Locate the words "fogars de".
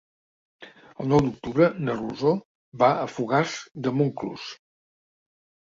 3.19-3.95